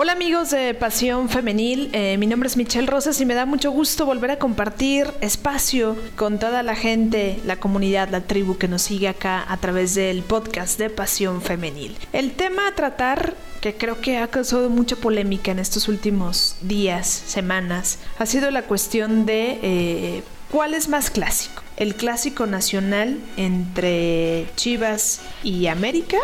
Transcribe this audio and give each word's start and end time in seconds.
Hola 0.00 0.12
amigos 0.12 0.50
de 0.50 0.74
Pasión 0.74 1.28
Femenil, 1.28 1.90
eh, 1.92 2.18
mi 2.18 2.28
nombre 2.28 2.46
es 2.46 2.56
Michelle 2.56 2.86
Rosas 2.86 3.20
y 3.20 3.26
me 3.26 3.34
da 3.34 3.46
mucho 3.46 3.72
gusto 3.72 4.06
volver 4.06 4.30
a 4.30 4.38
compartir 4.38 5.08
espacio 5.20 5.96
con 6.14 6.38
toda 6.38 6.62
la 6.62 6.76
gente, 6.76 7.40
la 7.44 7.56
comunidad, 7.56 8.08
la 8.08 8.20
tribu 8.20 8.58
que 8.58 8.68
nos 8.68 8.82
sigue 8.82 9.08
acá 9.08 9.44
a 9.48 9.56
través 9.56 9.96
del 9.96 10.22
podcast 10.22 10.78
de 10.78 10.88
Pasión 10.88 11.42
Femenil. 11.42 11.96
El 12.12 12.30
tema 12.30 12.68
a 12.68 12.76
tratar 12.76 13.34
que 13.60 13.74
creo 13.74 14.00
que 14.00 14.18
ha 14.18 14.28
causado 14.28 14.70
mucha 14.70 14.94
polémica 14.94 15.50
en 15.50 15.58
estos 15.58 15.88
últimos 15.88 16.54
días, 16.62 17.08
semanas, 17.08 17.98
ha 18.20 18.26
sido 18.26 18.52
la 18.52 18.62
cuestión 18.62 19.26
de 19.26 19.58
eh, 19.64 20.22
cuál 20.52 20.74
es 20.74 20.88
más 20.88 21.10
clásico. 21.10 21.64
El 21.76 21.96
clásico 21.96 22.46
nacional 22.46 23.18
entre 23.36 24.46
Chivas 24.54 25.22
y 25.42 25.66
América 25.66 26.18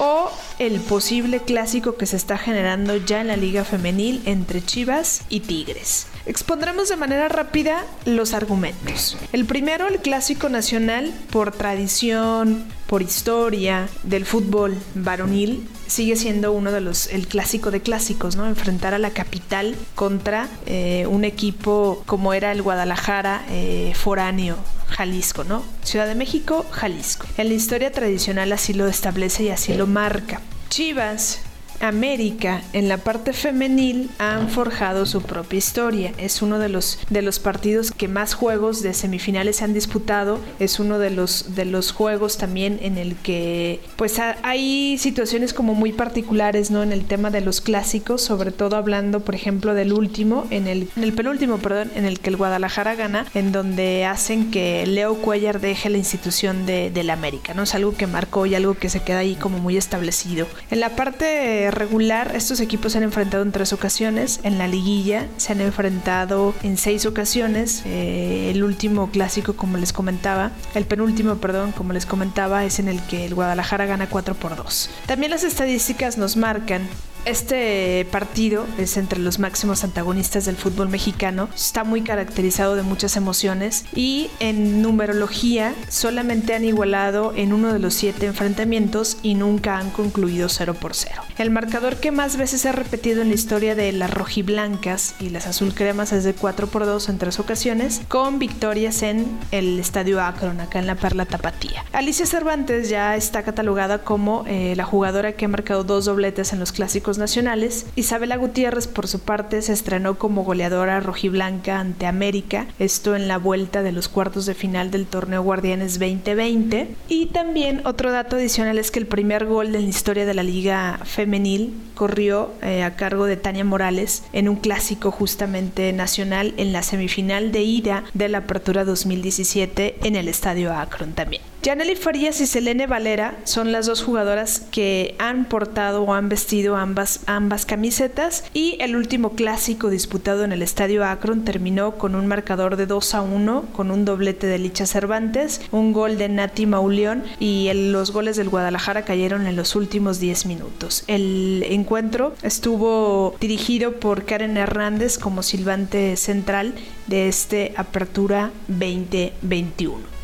o 0.00 0.30
el 0.58 0.80
posible 0.80 1.40
clásico 1.40 1.96
que 1.96 2.06
se 2.06 2.16
está 2.16 2.38
generando 2.38 2.96
ya 2.96 3.20
en 3.20 3.28
la 3.28 3.36
liga 3.36 3.64
femenil 3.64 4.22
entre 4.24 4.64
Chivas 4.64 5.22
y 5.28 5.40
Tigres. 5.40 6.06
Expondremos 6.24 6.88
de 6.88 6.96
manera 6.96 7.28
rápida 7.28 7.84
los 8.06 8.32
argumentos. 8.32 9.18
El 9.32 9.44
primero, 9.44 9.86
el 9.88 9.98
clásico 9.98 10.48
nacional, 10.48 11.12
por 11.30 11.52
tradición, 11.52 12.64
por 12.86 13.02
historia 13.02 13.88
del 14.02 14.24
fútbol 14.24 14.74
varonil, 14.94 15.68
sigue 15.90 16.14
siendo 16.16 16.52
uno 16.52 16.70
de 16.70 16.80
los, 16.80 17.08
el 17.08 17.26
clásico 17.26 17.70
de 17.70 17.80
clásicos, 17.80 18.36
¿no? 18.36 18.46
Enfrentar 18.46 18.94
a 18.94 18.98
la 18.98 19.10
capital 19.10 19.74
contra 19.94 20.48
eh, 20.66 21.06
un 21.08 21.24
equipo 21.24 22.02
como 22.06 22.32
era 22.32 22.52
el 22.52 22.62
Guadalajara 22.62 23.44
eh, 23.50 23.92
foráneo 23.94 24.56
Jalisco, 24.88 25.44
¿no? 25.44 25.62
Ciudad 25.82 26.06
de 26.06 26.14
México, 26.14 26.64
Jalisco. 26.70 27.26
En 27.36 27.48
la 27.48 27.54
historia 27.54 27.90
tradicional 27.90 28.52
así 28.52 28.72
lo 28.72 28.86
establece 28.86 29.44
y 29.44 29.48
así 29.50 29.74
lo 29.74 29.86
marca. 29.86 30.40
Chivas 30.68 31.40
América 31.80 32.62
en 32.72 32.88
la 32.88 32.98
parte 32.98 33.32
femenil 33.32 34.10
han 34.18 34.48
forjado 34.48 35.06
su 35.06 35.22
propia 35.22 35.58
historia. 35.58 36.12
Es 36.18 36.42
uno 36.42 36.58
de 36.58 36.68
los, 36.68 36.98
de 37.08 37.22
los 37.22 37.38
partidos 37.38 37.90
que 37.90 38.08
más 38.08 38.34
juegos 38.34 38.82
de 38.82 38.94
semifinales 38.94 39.56
se 39.56 39.64
han 39.64 39.74
disputado. 39.74 40.38
Es 40.58 40.78
uno 40.78 40.98
de 40.98 41.10
los, 41.10 41.54
de 41.54 41.64
los 41.64 41.92
juegos 41.92 42.36
también 42.36 42.78
en 42.82 42.98
el 42.98 43.16
que 43.16 43.80
pues 43.96 44.18
hay 44.42 44.98
situaciones 44.98 45.54
como 45.54 45.74
muy 45.74 45.92
particulares 45.92 46.70
¿no? 46.70 46.82
en 46.82 46.92
el 46.92 47.04
tema 47.04 47.30
de 47.30 47.40
los 47.40 47.60
clásicos, 47.60 48.22
sobre 48.22 48.50
todo 48.50 48.76
hablando 48.76 49.20
por 49.20 49.34
ejemplo 49.34 49.74
del 49.74 49.92
último, 49.92 50.46
en 50.50 50.68
el, 50.68 50.88
en 50.96 51.02
el 51.02 51.12
penúltimo, 51.12 51.58
perdón, 51.58 51.90
en 51.94 52.04
el 52.04 52.20
que 52.20 52.30
el 52.30 52.36
Guadalajara 52.36 52.94
gana, 52.94 53.26
en 53.34 53.52
donde 53.52 54.04
hacen 54.04 54.50
que 54.50 54.86
Leo 54.86 55.16
Cuellar 55.16 55.60
deje 55.60 55.88
la 55.90 55.98
institución 55.98 56.66
de, 56.66 56.90
la 57.00 57.14
América. 57.14 57.54
¿no? 57.54 57.62
Es 57.62 57.74
algo 57.74 57.96
que 57.96 58.06
marcó 58.06 58.44
y 58.44 58.54
algo 58.54 58.74
que 58.74 58.90
se 58.90 59.00
queda 59.00 59.20
ahí 59.20 59.34
como 59.34 59.58
muy 59.58 59.78
establecido. 59.78 60.46
En 60.70 60.80
la 60.80 60.90
parte 60.90 61.69
regular, 61.70 62.34
estos 62.34 62.60
equipos 62.60 62.92
se 62.92 62.98
han 62.98 63.04
enfrentado 63.04 63.42
en 63.42 63.52
tres 63.52 63.72
ocasiones. 63.72 64.40
En 64.42 64.58
la 64.58 64.68
liguilla 64.68 65.26
se 65.36 65.52
han 65.52 65.60
enfrentado 65.60 66.54
en 66.62 66.76
seis 66.76 67.06
ocasiones. 67.06 67.82
Eh, 67.84 68.50
el 68.50 68.62
último 68.64 69.10
clásico, 69.10 69.54
como 69.54 69.76
les 69.76 69.92
comentaba, 69.92 70.52
el 70.74 70.84
penúltimo, 70.84 71.36
perdón, 71.36 71.72
como 71.72 71.92
les 71.92 72.06
comentaba, 72.06 72.64
es 72.64 72.78
en 72.78 72.88
el 72.88 73.02
que 73.02 73.26
el 73.26 73.34
Guadalajara 73.34 73.86
gana 73.86 74.08
4 74.08 74.34
por 74.34 74.56
2. 74.56 74.90
También 75.06 75.30
las 75.30 75.44
estadísticas 75.44 76.18
nos 76.18 76.36
marcan 76.36 76.88
este 77.24 78.06
partido 78.10 78.66
es 78.78 78.96
entre 78.96 79.18
los 79.18 79.38
máximos 79.38 79.84
antagonistas 79.84 80.44
del 80.44 80.56
fútbol 80.56 80.88
mexicano, 80.88 81.48
está 81.54 81.84
muy 81.84 82.02
caracterizado 82.02 82.76
de 82.76 82.82
muchas 82.82 83.16
emociones 83.16 83.84
y 83.94 84.30
en 84.40 84.82
numerología 84.82 85.74
solamente 85.88 86.54
han 86.54 86.64
igualado 86.64 87.32
en 87.36 87.52
uno 87.52 87.72
de 87.72 87.78
los 87.78 87.94
siete 87.94 88.26
enfrentamientos 88.26 89.18
y 89.22 89.34
nunca 89.34 89.78
han 89.78 89.90
concluido 89.90 90.48
0 90.48 90.74
por 90.74 90.94
0. 90.94 91.22
El 91.38 91.50
marcador 91.50 91.96
que 91.96 92.10
más 92.10 92.36
veces 92.36 92.62
se 92.62 92.68
ha 92.68 92.72
repetido 92.72 93.22
en 93.22 93.28
la 93.28 93.34
historia 93.34 93.74
de 93.74 93.92
las 93.92 94.10
rojiblancas 94.10 95.14
y 95.20 95.30
las 95.30 95.46
azulcremas 95.46 96.12
es 96.12 96.24
de 96.24 96.34
4 96.34 96.66
por 96.66 96.86
2 96.86 97.08
en 97.08 97.18
tres 97.18 97.38
ocasiones, 97.40 98.02
con 98.08 98.38
victorias 98.38 99.02
en 99.02 99.26
el 99.50 99.78
Estadio 99.78 100.20
Akron, 100.20 100.60
acá 100.60 100.78
en 100.78 100.86
la 100.86 100.96
Perla 100.96 101.26
Tapatía. 101.26 101.84
Alicia 101.92 102.26
Cervantes 102.26 102.88
ya 102.88 103.16
está 103.16 103.42
catalogada 103.42 104.02
como 104.02 104.44
eh, 104.46 104.74
la 104.76 104.84
jugadora 104.84 105.32
que 105.32 105.44
ha 105.44 105.48
marcado 105.48 105.84
dos 105.84 106.04
dobletes 106.04 106.52
en 106.52 106.60
los 106.60 106.72
clásicos 106.72 107.09
nacionales. 107.18 107.86
Isabela 107.96 108.36
Gutiérrez, 108.36 108.86
por 108.86 109.08
su 109.08 109.20
parte, 109.20 109.62
se 109.62 109.72
estrenó 109.72 110.18
como 110.18 110.44
goleadora 110.44 111.00
rojiblanca 111.00 111.80
ante 111.80 112.06
América, 112.06 112.66
esto 112.78 113.16
en 113.16 113.28
la 113.28 113.38
vuelta 113.38 113.82
de 113.82 113.92
los 113.92 114.08
cuartos 114.08 114.46
de 114.46 114.54
final 114.54 114.90
del 114.90 115.06
torneo 115.06 115.42
Guardianes 115.42 115.98
2020. 115.98 116.88
Y 117.08 117.26
también 117.26 117.82
otro 117.84 118.12
dato 118.12 118.36
adicional 118.36 118.78
es 118.78 118.90
que 118.90 118.98
el 118.98 119.06
primer 119.06 119.46
gol 119.46 119.74
en 119.74 119.82
la 119.82 119.88
historia 119.88 120.26
de 120.26 120.34
la 120.34 120.42
liga 120.42 121.00
femenil 121.04 121.74
corrió 121.94 122.50
eh, 122.62 122.82
a 122.82 122.96
cargo 122.96 123.26
de 123.26 123.36
Tania 123.36 123.64
Morales 123.64 124.22
en 124.32 124.48
un 124.48 124.56
clásico 124.56 125.10
justamente 125.10 125.92
nacional 125.92 126.54
en 126.56 126.72
la 126.72 126.82
semifinal 126.82 127.52
de 127.52 127.62
ida 127.62 128.04
de 128.14 128.28
la 128.28 128.38
Apertura 128.38 128.84
2017 128.84 129.96
en 130.04 130.16
el 130.16 130.28
Estadio 130.28 130.72
Akron 130.72 131.12
también. 131.12 131.42
Janely 131.62 131.94
Farías 131.94 132.40
y 132.40 132.46
Selene 132.46 132.86
Valera 132.86 133.36
son 133.44 133.70
las 133.70 133.84
dos 133.84 134.02
jugadoras 134.02 134.62
que 134.70 135.14
han 135.18 135.44
portado 135.44 136.02
o 136.04 136.14
han 136.14 136.30
vestido 136.30 136.76
ambas, 136.76 137.20
ambas 137.26 137.66
camisetas 137.66 138.44
y 138.54 138.78
el 138.80 138.96
último 138.96 139.32
clásico 139.32 139.90
disputado 139.90 140.42
en 140.44 140.52
el 140.52 140.62
Estadio 140.62 141.04
Akron 141.04 141.44
terminó 141.44 141.98
con 141.98 142.14
un 142.14 142.26
marcador 142.26 142.76
de 142.76 142.86
2 142.86 143.14
a 143.14 143.20
1 143.20 143.64
con 143.74 143.90
un 143.90 144.06
doblete 144.06 144.46
de 144.46 144.58
Licha 144.58 144.86
Cervantes, 144.86 145.60
un 145.70 145.92
gol 145.92 146.16
de 146.16 146.30
Nati 146.30 146.64
Mauleón 146.64 147.24
y 147.38 147.70
los 147.74 148.10
goles 148.10 148.36
del 148.38 148.48
Guadalajara 148.48 149.04
cayeron 149.04 149.46
en 149.46 149.56
los 149.56 149.76
últimos 149.76 150.18
10 150.18 150.46
minutos. 150.46 151.04
El 151.08 151.66
encuentro 151.68 152.34
estuvo 152.42 153.36
dirigido 153.38 154.00
por 154.00 154.24
Karen 154.24 154.56
Hernández 154.56 155.18
como 155.18 155.42
silbante 155.42 156.16
central 156.16 156.72
de 157.06 157.28
este 157.28 157.74
Apertura 157.76 158.50
2021. 158.68 160.19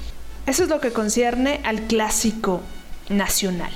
Eso 0.47 0.63
es 0.63 0.69
lo 0.69 0.81
que 0.81 0.93
concierne 0.93 1.61
al 1.65 1.83
clásico 1.83 2.63
nacional. 3.09 3.73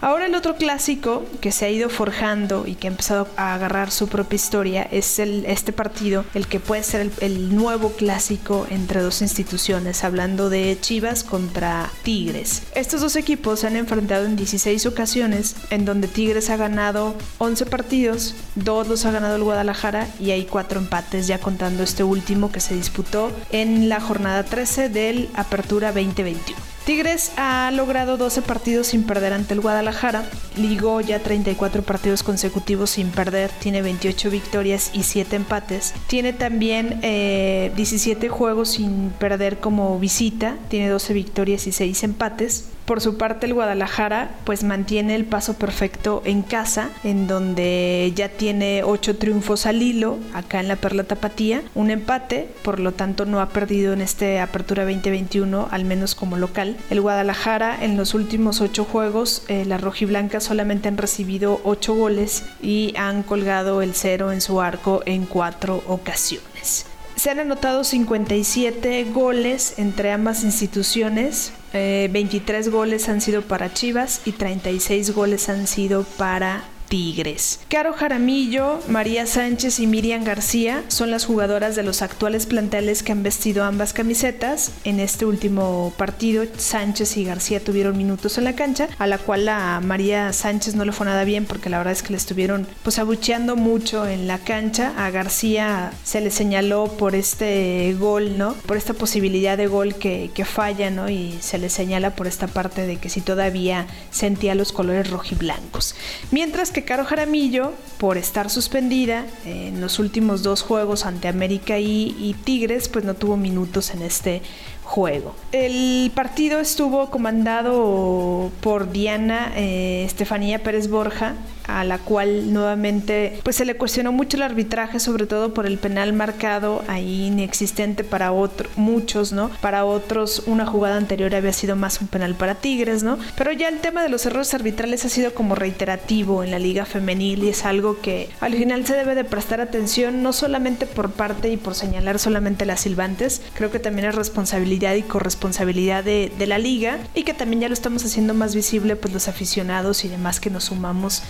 Ahora 0.00 0.26
el 0.26 0.36
otro 0.36 0.54
clásico 0.54 1.24
que 1.40 1.50
se 1.50 1.64
ha 1.64 1.70
ido 1.70 1.88
forjando 1.88 2.68
y 2.68 2.76
que 2.76 2.86
ha 2.86 2.90
empezado 2.90 3.26
a 3.36 3.54
agarrar 3.54 3.90
su 3.90 4.06
propia 4.06 4.36
historia 4.36 4.82
es 4.92 5.18
el, 5.18 5.44
este 5.46 5.72
partido, 5.72 6.24
el 6.34 6.46
que 6.46 6.60
puede 6.60 6.84
ser 6.84 7.00
el, 7.00 7.12
el, 7.20 7.56
nuevo 7.56 7.90
clásico 7.90 8.66
entre 8.70 9.00
dos 9.00 9.22
instituciones, 9.22 10.04
hablando 10.04 10.50
de 10.50 10.78
Chivas 10.80 11.24
contra 11.24 11.90
Tigres. 12.04 12.62
Estos 12.76 13.00
dos 13.00 13.16
equipos 13.16 13.60
se 13.60 13.66
han 13.66 13.74
enfrentado 13.74 14.24
en 14.24 14.36
16 14.36 14.86
ocasiones, 14.86 15.56
en 15.70 15.84
donde 15.84 16.06
Tigres 16.06 16.48
ha 16.50 16.56
ganado 16.56 17.16
11 17.38 17.66
partidos, 17.66 18.36
dos 18.54 18.86
los 18.86 19.04
ha 19.04 19.10
ganado 19.10 19.34
el 19.34 19.42
Guadalajara 19.42 20.06
y 20.20 20.30
hay 20.30 20.44
cuatro 20.44 20.78
empates, 20.78 21.26
ya 21.26 21.40
contando 21.40 21.82
este 21.82 22.04
último 22.04 22.52
que 22.52 22.60
se 22.60 22.76
disputó 22.76 23.32
en 23.50 23.88
la 23.88 24.00
jornada 24.00 24.44
13 24.44 24.90
del 24.90 25.28
Apertura 25.34 25.88
2021. 25.88 26.67
Tigres 26.88 27.32
ha 27.36 27.70
logrado 27.70 28.16
12 28.16 28.40
partidos 28.40 28.86
sin 28.86 29.04
perder 29.04 29.34
ante 29.34 29.52
el 29.52 29.60
Guadalajara, 29.60 30.24
ligó 30.56 31.02
ya 31.02 31.18
34 31.18 31.82
partidos 31.82 32.22
consecutivos 32.22 32.88
sin 32.88 33.10
perder, 33.10 33.50
tiene 33.60 33.82
28 33.82 34.30
victorias 34.30 34.90
y 34.94 35.02
7 35.02 35.36
empates, 35.36 35.92
tiene 36.06 36.32
también 36.32 36.98
17 37.02 38.24
eh, 38.24 38.28
juegos 38.30 38.70
sin 38.70 39.10
perder 39.10 39.58
como 39.58 39.98
visita, 39.98 40.56
tiene 40.70 40.88
12 40.88 41.12
victorias 41.12 41.66
y 41.66 41.72
6 41.72 42.04
empates, 42.04 42.70
por 42.88 43.02
su 43.02 43.18
parte, 43.18 43.44
el 43.44 43.52
Guadalajara 43.52 44.30
pues 44.44 44.64
mantiene 44.64 45.14
el 45.14 45.26
paso 45.26 45.54
perfecto 45.54 46.22
en 46.24 46.40
casa, 46.40 46.88
en 47.04 47.26
donde 47.26 48.10
ya 48.16 48.30
tiene 48.30 48.82
ocho 48.82 49.14
triunfos 49.18 49.66
al 49.66 49.82
hilo, 49.82 50.18
acá 50.32 50.58
en 50.60 50.68
la 50.68 50.76
Perla 50.76 51.04
Tapatía, 51.04 51.62
un 51.74 51.90
empate, 51.90 52.48
por 52.62 52.80
lo 52.80 52.92
tanto 52.92 53.26
no 53.26 53.42
ha 53.42 53.50
perdido 53.50 53.92
en 53.92 54.00
este 54.00 54.40
Apertura 54.40 54.84
2021, 54.84 55.68
al 55.70 55.84
menos 55.84 56.14
como 56.14 56.38
local. 56.38 56.78
El 56.88 57.02
Guadalajara 57.02 57.84
en 57.84 57.98
los 57.98 58.14
últimos 58.14 58.62
ocho 58.62 58.86
juegos, 58.86 59.42
eh, 59.48 59.66
las 59.66 59.82
rojiblancas 59.82 60.44
solamente 60.44 60.88
han 60.88 60.96
recibido 60.96 61.60
ocho 61.64 61.94
goles 61.94 62.46
y 62.62 62.94
han 62.96 63.22
colgado 63.22 63.82
el 63.82 63.92
cero 63.94 64.32
en 64.32 64.40
su 64.40 64.62
arco 64.62 65.02
en 65.04 65.26
cuatro 65.26 65.82
ocasiones. 65.86 66.86
Se 67.18 67.30
han 67.30 67.40
anotado 67.40 67.82
57 67.82 69.04
goles 69.12 69.74
entre 69.78 70.12
ambas 70.12 70.44
instituciones. 70.44 71.52
23 71.72 72.66
eh, 72.66 72.70
goles 72.70 73.08
han 73.08 73.20
sido 73.20 73.42
para 73.42 73.74
Chivas 73.74 74.20
y 74.24 74.30
36 74.30 75.12
goles 75.16 75.48
han 75.48 75.66
sido 75.66 76.04
para 76.04 76.62
Tigres. 76.88 77.60
Caro 77.68 77.92
Jaramillo, 77.92 78.80
María 78.88 79.26
Sánchez 79.26 79.78
y 79.78 79.86
Miriam 79.86 80.24
García 80.24 80.82
son 80.88 81.10
las 81.10 81.26
jugadoras 81.26 81.76
de 81.76 81.82
los 81.82 82.02
actuales 82.02 82.46
planteles 82.46 83.02
que 83.02 83.12
han 83.12 83.22
vestido 83.22 83.64
ambas 83.64 83.92
camisetas. 83.92 84.72
En 84.84 85.00
este 85.00 85.26
último 85.26 85.92
partido, 85.96 86.44
Sánchez 86.56 87.16
y 87.16 87.24
García 87.24 87.62
tuvieron 87.62 87.96
minutos 87.96 88.38
en 88.38 88.44
la 88.44 88.54
cancha, 88.54 88.88
a 88.98 89.06
la 89.06 89.18
cual 89.18 89.48
a 89.48 89.80
María 89.80 90.32
Sánchez 90.32 90.74
no 90.74 90.84
le 90.84 90.92
fue 90.92 91.06
nada 91.06 91.24
bien 91.24 91.44
porque 91.44 91.70
la 91.70 91.78
verdad 91.78 91.92
es 91.92 92.02
que 92.02 92.12
le 92.12 92.16
estuvieron 92.16 92.66
pues 92.82 92.98
abucheando 92.98 93.56
mucho 93.56 94.06
en 94.06 94.26
la 94.26 94.38
cancha. 94.38 94.94
A 94.96 95.10
García 95.10 95.92
se 96.04 96.20
le 96.20 96.30
señaló 96.30 96.86
por 96.86 97.14
este 97.14 97.94
gol, 97.98 98.38
¿no? 98.38 98.54
Por 98.54 98.76
esta 98.76 98.94
posibilidad 98.94 99.56
de 99.56 99.66
gol 99.66 99.94
que, 99.94 100.30
que 100.34 100.44
falla, 100.44 100.90
¿no? 100.90 101.08
Y 101.10 101.38
se 101.40 101.58
le 101.58 101.68
señala 101.68 102.14
por 102.14 102.26
esta 102.26 102.46
parte 102.46 102.86
de 102.86 102.96
que 102.96 103.08
si 103.08 103.20
todavía 103.20 103.86
sentía 104.10 104.54
los 104.54 104.72
colores 104.72 105.10
rojiblancos. 105.10 105.94
Mientras 106.30 106.70
que 106.70 106.77
Caro 106.84 107.04
Jaramillo, 107.04 107.72
por 107.98 108.16
estar 108.16 108.50
suspendida 108.50 109.26
en 109.44 109.80
los 109.80 109.98
últimos 109.98 110.42
dos 110.42 110.62
juegos 110.62 111.06
ante 111.06 111.28
América 111.28 111.78
y, 111.78 112.36
Tigres, 112.44 112.88
pues 112.88 113.04
no 113.04 113.14
tuvo 113.14 113.36
minutos 113.36 113.90
en 113.90 114.02
este 114.02 114.42
juego. 114.88 115.34
El 115.52 116.10
partido 116.14 116.60
estuvo 116.60 117.10
comandado 117.10 118.50
por 118.62 118.90
Diana 118.90 119.52
eh, 119.54 120.04
Estefanía 120.06 120.62
Pérez 120.62 120.88
Borja, 120.88 121.34
a 121.66 121.84
la 121.84 121.98
cual 121.98 122.54
nuevamente 122.54 123.38
pues 123.42 123.56
se 123.56 123.66
le 123.66 123.76
cuestionó 123.76 124.10
mucho 124.10 124.38
el 124.38 124.42
arbitraje, 124.42 124.98
sobre 124.98 125.26
todo 125.26 125.52
por 125.52 125.66
el 125.66 125.76
penal 125.76 126.14
marcado 126.14 126.82
ahí 126.88 127.26
inexistente 127.26 128.02
para 128.02 128.32
otros, 128.32 128.72
muchos, 128.76 129.32
¿no? 129.32 129.50
Para 129.60 129.84
otros 129.84 130.44
una 130.46 130.64
jugada 130.64 130.96
anterior 130.96 131.34
había 131.34 131.52
sido 131.52 131.76
más 131.76 132.00
un 132.00 132.08
penal 132.08 132.34
para 132.34 132.54
Tigres, 132.54 133.02
¿no? 133.02 133.18
Pero 133.36 133.52
ya 133.52 133.68
el 133.68 133.80
tema 133.80 134.02
de 134.02 134.08
los 134.08 134.24
errores 134.24 134.54
arbitrales 134.54 135.04
ha 135.04 135.10
sido 135.10 135.34
como 135.34 135.54
reiterativo 135.54 136.42
en 136.42 136.50
la 136.50 136.58
liga 136.58 136.86
femenil 136.86 137.44
y 137.44 137.50
es 137.50 137.66
algo 137.66 138.00
que 138.00 138.30
al 138.40 138.54
final 138.54 138.86
se 138.86 138.96
debe 138.96 139.14
de 139.14 139.24
prestar 139.24 139.60
atención 139.60 140.22
no 140.22 140.32
solamente 140.32 140.86
por 140.86 141.10
parte 141.10 141.50
y 141.50 141.58
por 141.58 141.74
señalar 141.74 142.18
solamente 142.18 142.64
las 142.64 142.80
silbantes, 142.80 143.42
creo 143.52 143.70
que 143.70 143.78
también 143.78 144.08
es 144.08 144.14
responsabilidad 144.14 144.77
y 144.78 145.02
corresponsabilidad 145.02 146.04
de, 146.04 146.32
de 146.38 146.46
la 146.46 146.58
liga 146.58 146.98
y 147.14 147.24
que 147.24 147.34
también 147.34 147.60
ya 147.60 147.68
lo 147.68 147.74
estamos 147.74 148.04
haciendo 148.04 148.34
más 148.34 148.54
visible 148.54 148.96
pues 148.96 149.12
los 149.12 149.28
aficionados 149.28 150.04
y 150.04 150.08
demás 150.08 150.40
que 150.40 150.50
nos 150.50 150.64
sumamos 150.64 151.22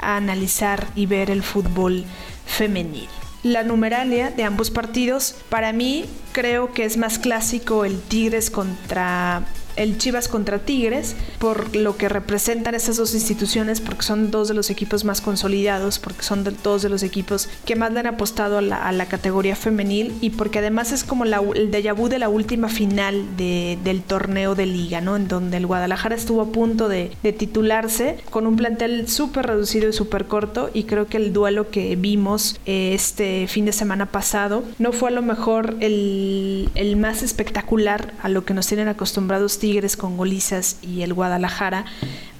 a 0.00 0.16
analizar 0.16 0.86
y 0.94 1.06
ver 1.06 1.30
el 1.30 1.42
fútbol 1.42 2.04
femenil. 2.46 3.08
La 3.42 3.64
numeralia 3.64 4.30
de 4.30 4.44
ambos 4.44 4.70
partidos, 4.70 5.34
para 5.48 5.72
mí 5.72 6.04
creo 6.30 6.72
que 6.72 6.84
es 6.84 6.96
más 6.96 7.18
clásico 7.18 7.84
el 7.84 8.00
Tigres 8.00 8.50
contra 8.50 9.42
el 9.76 9.98
Chivas 9.98 10.28
contra 10.28 10.58
Tigres, 10.58 11.16
por 11.38 11.74
lo 11.74 11.96
que 11.96 12.08
representan 12.08 12.74
estas 12.74 12.96
dos 12.96 13.14
instituciones, 13.14 13.80
porque 13.80 14.02
son 14.02 14.30
dos 14.30 14.48
de 14.48 14.54
los 14.54 14.70
equipos 14.70 15.04
más 15.04 15.20
consolidados, 15.20 15.98
porque 15.98 16.22
son 16.22 16.44
dos 16.62 16.82
de 16.82 16.88
los 16.88 17.02
equipos 17.02 17.48
que 17.64 17.76
más 17.76 17.92
le 17.92 18.00
han 18.00 18.06
apostado 18.06 18.58
a 18.58 18.62
la, 18.62 19.02
categoría 19.12 19.56
femenil 19.56 20.14
y 20.20 20.30
porque 20.30 20.60
además 20.60 20.92
es 20.92 21.02
como 21.04 21.24
el 21.24 21.32
déjà 21.70 21.94
vu 21.94 22.08
de 22.08 22.18
la 22.18 22.28
última 22.28 22.68
final 22.68 23.36
del 23.36 24.02
torneo 24.02 24.54
de 24.54 24.64
liga, 24.66 25.00
¿no? 25.00 25.16
En 25.16 25.28
donde 25.28 25.56
el 25.56 25.66
Guadalajara 25.66 26.14
estuvo 26.14 26.40
a 26.40 26.46
punto 26.46 26.88
de, 26.88 27.10
titularse 27.36 28.18
con 28.30 28.46
un 28.46 28.56
plantel 28.56 29.08
súper 29.08 29.46
reducido 29.46 29.88
y 29.88 29.92
súper 29.92 30.26
corto 30.26 30.70
y 30.72 30.84
creo 30.84 31.06
que 31.06 31.16
el 31.16 31.32
duelo 31.32 31.70
que 31.70 31.96
vimos 31.96 32.60
eh, 32.66 32.92
este 32.94 33.46
fin 33.48 33.64
de 33.64 33.72
semana 33.72 34.06
pasado 34.06 34.62
no 34.78 34.92
fue 34.92 35.08
a 35.08 35.12
lo 35.12 35.22
mejor 35.22 35.76
el, 35.80 36.70
el 36.74 36.96
más 36.96 37.22
espectacular 37.22 38.12
a 38.22 38.28
lo 38.28 38.44
que 38.44 38.54
nos 38.54 38.66
tienen 38.66 38.88
acostumbrados 38.88 39.58
Tigres 39.62 39.96
con 39.96 40.16
Golizas 40.16 40.78
y 40.82 41.02
el 41.02 41.14
Guadalajara, 41.14 41.84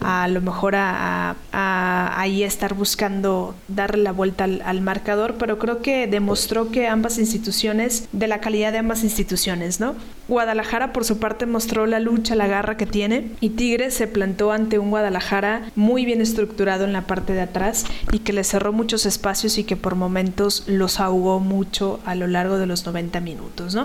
a 0.01 0.27
lo 0.27 0.41
mejor 0.41 0.75
a, 0.75 1.37
ahí 1.53 2.43
estar 2.43 2.75
buscando 2.75 3.55
darle 3.69 4.03
la 4.03 4.11
vuelta 4.11 4.43
al, 4.43 4.81
marcador, 4.81 5.37
pero 5.39 5.57
creo 5.57 5.83
que 5.83 6.09
demostró 6.09 6.73
que 6.73 6.89
ambas 6.89 7.19
instituciones, 7.19 8.09
de 8.11 8.27
la 8.27 8.41
calidad 8.41 8.73
de 8.73 8.79
ambas 8.79 9.05
instituciones, 9.05 9.79
¿no? 9.79 9.95
Guadalajara 10.33 10.95
por 10.95 11.05
su 11.05 11.19
parte 11.19 11.45
mostró 11.45 11.87
la 11.87 12.01
lucha, 12.01 12.35
la 12.35 12.47
garra 12.47 12.79
que 12.79 12.87
tiene 12.87 13.33
y 13.41 13.51
Tigres 13.51 13.93
se 13.93 14.07
plantó 14.07 14.51
ante 14.51 14.79
un 14.79 14.89
Guadalajara 14.89 15.71
muy 15.77 16.07
bien 16.07 16.23
estructurado 16.23 16.85
en 16.85 16.95
la 16.95 17.07
parte 17.07 17.35
de 17.35 17.43
atrás 17.43 17.85
y 18.13 18.21
que 18.21 18.33
le 18.33 18.43
cerró 18.43 18.73
muchos 18.73 19.05
espacios 19.05 19.59
y 19.59 19.65
que 19.65 19.77
por 19.77 19.95
momentos 19.95 20.65
los 20.67 21.01
ahogó 21.01 21.39
mucho 21.39 22.01
a 22.07 22.15
lo 22.15 22.27
largo 22.27 22.57
de 22.57 22.67
los 22.67 22.87
90 22.87 23.21
minutos. 23.21 23.77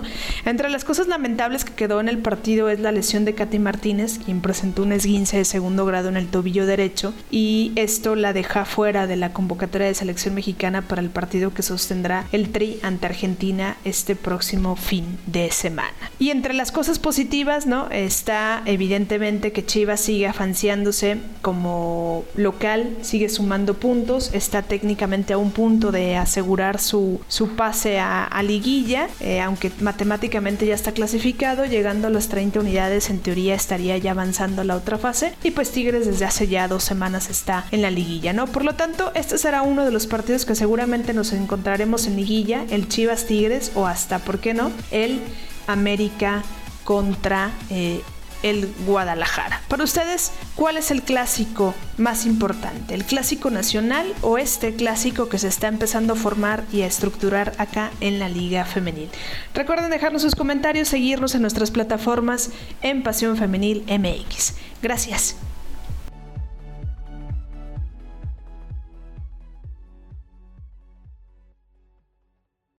Entre 0.46 0.70
las 0.70 0.84
cosas 0.84 1.06
lamentables 1.06 1.66
que 1.66 1.74
quedó 1.74 2.00
en 2.00 2.08
el 2.08 2.18
partido 2.18 2.70
es 2.70 2.80
la 2.80 2.92
lesión 2.92 3.26
de 3.26 3.34
Katy 3.34 3.58
Martínez, 3.58 4.18
quien 4.24 4.40
presentó 4.40 4.84
un 4.84 4.92
esguince 4.92 5.36
de 5.36 5.44
segundo 5.44 5.84
grado 5.84 6.08
en 6.08 6.16
el 6.16 6.28
tobillo 6.28 6.64
derecho 6.64 7.12
y 7.30 7.72
esto 7.76 8.16
la 8.16 8.32
deja 8.32 8.64
fuera 8.64 9.06
de 9.06 9.16
la 9.16 9.34
convocatoria 9.34 9.86
de 9.86 9.94
selección 9.94 10.34
mexicana 10.34 10.80
para 10.80 11.02
el 11.02 11.10
partido 11.10 11.52
que 11.52 11.62
sostendrá 11.62 12.24
el 12.32 12.48
Tri 12.48 12.80
ante 12.82 13.04
Argentina 13.04 13.76
este 13.84 14.16
próximo 14.16 14.76
fin 14.76 15.18
de 15.26 15.50
semana. 15.50 15.92
Y 16.18 16.30
entre 16.38 16.54
las 16.54 16.72
cosas 16.72 16.98
positivas, 16.98 17.66
¿no? 17.66 17.90
Está 17.90 18.62
evidentemente 18.64 19.52
que 19.52 19.66
Chivas 19.66 20.00
sigue 20.00 20.26
afanciándose 20.26 21.18
como 21.42 22.24
local, 22.34 22.96
sigue 23.02 23.28
sumando 23.28 23.74
puntos, 23.74 24.30
está 24.32 24.62
técnicamente 24.62 25.34
a 25.34 25.38
un 25.38 25.50
punto 25.50 25.92
de 25.92 26.16
asegurar 26.16 26.80
su, 26.80 27.20
su 27.28 27.50
pase 27.50 27.98
a, 27.98 28.28
liguilla, 28.42 29.08
eh, 29.20 29.40
aunque 29.40 29.70
matemáticamente 29.80 30.64
ya 30.64 30.74
está 30.74 30.92
clasificado, 30.92 31.66
llegando 31.66 32.06
a 32.06 32.10
las 32.10 32.28
30 32.28 32.60
unidades 32.60 33.10
en 33.10 33.18
en 33.18 33.22
teoría 33.24 33.54
estaría 33.56 33.98
ya 33.98 34.12
avanzando 34.12 34.62
a 34.62 34.64
la 34.64 34.76
otra 34.76 34.96
fase 34.96 35.34
y 35.42 35.50
pues 35.50 35.72
Tigres 35.72 36.06
desde 36.06 36.24
hace 36.24 36.46
ya 36.46 36.68
dos 36.68 36.84
semanas 36.84 37.28
está 37.28 37.66
en 37.72 37.82
la 37.82 37.90
liguilla, 37.90 38.32
¿no? 38.32 38.46
Por 38.46 38.64
lo 38.64 38.74
tanto, 38.76 39.10
este 39.14 39.38
será 39.38 39.62
uno 39.62 39.84
de 39.84 39.90
los 39.90 40.06
partidos 40.06 40.46
que 40.46 40.54
seguramente 40.54 41.12
nos 41.12 41.32
encontraremos 41.32 42.06
en 42.06 42.16
liguilla, 42.16 42.64
el 42.70 42.88
Chivas 42.88 43.26
Tigres 43.26 43.72
o 43.74 43.86
hasta, 43.86 44.20
¿por 44.20 44.38
qué 44.38 44.54
no? 44.54 44.70
El 44.92 45.20
América 45.68 46.42
contra 46.84 47.52
eh, 47.70 48.02
el 48.42 48.72
Guadalajara. 48.86 49.60
Para 49.68 49.84
ustedes, 49.84 50.32
¿cuál 50.54 50.76
es 50.76 50.90
el 50.90 51.02
clásico 51.02 51.74
más 51.96 52.26
importante? 52.26 52.94
¿El 52.94 53.04
clásico 53.04 53.50
nacional 53.50 54.12
o 54.22 54.38
este 54.38 54.74
clásico 54.74 55.28
que 55.28 55.38
se 55.38 55.48
está 55.48 55.68
empezando 55.68 56.12
a 56.12 56.16
formar 56.16 56.64
y 56.72 56.82
a 56.82 56.86
estructurar 56.86 57.52
acá 57.58 57.90
en 58.00 58.18
la 58.18 58.28
Liga 58.28 58.64
Femenil? 58.64 59.10
Recuerden 59.54 59.90
dejarnos 59.90 60.22
sus 60.22 60.34
comentarios, 60.34 60.88
seguirnos 60.88 61.34
en 61.34 61.42
nuestras 61.42 61.70
plataformas 61.70 62.50
en 62.82 63.02
Pasión 63.02 63.36
Femenil 63.36 63.84
MX. 63.88 64.54
Gracias. 64.82 65.36